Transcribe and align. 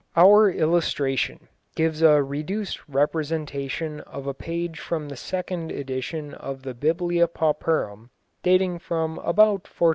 ]Our 0.25 0.49
illustration 0.49 1.47
gives 1.75 2.01
a 2.01 2.23
reduced 2.23 2.89
representation 2.89 3.99
of 3.99 4.25
a 4.25 4.33
page 4.33 4.79
from 4.79 5.09
the 5.09 5.15
second 5.15 5.71
edition 5.71 6.33
of 6.33 6.63
the 6.63 6.73
Biblia 6.73 7.27
Pauperum, 7.27 8.09
dating 8.41 8.79
from 8.79 9.19
about 9.19 9.69
1450. 9.69 9.89